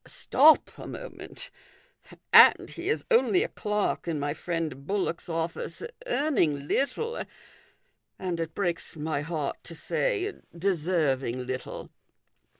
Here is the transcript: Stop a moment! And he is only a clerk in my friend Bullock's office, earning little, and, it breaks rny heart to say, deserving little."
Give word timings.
Stop 0.07 0.71
a 0.79 0.87
moment! 0.87 1.51
And 2.33 2.71
he 2.71 2.89
is 2.89 3.05
only 3.11 3.43
a 3.43 3.47
clerk 3.49 4.07
in 4.07 4.19
my 4.19 4.33
friend 4.33 4.87
Bullock's 4.87 5.29
office, 5.29 5.83
earning 6.07 6.67
little, 6.67 7.23
and, 8.17 8.39
it 8.39 8.55
breaks 8.55 8.95
rny 8.95 9.21
heart 9.21 9.63
to 9.63 9.75
say, 9.75 10.33
deserving 10.57 11.45
little." 11.45 11.91